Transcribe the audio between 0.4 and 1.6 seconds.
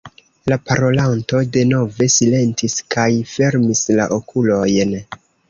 La parolanto